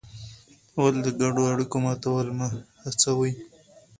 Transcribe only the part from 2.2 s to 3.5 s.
مه هڅوې؟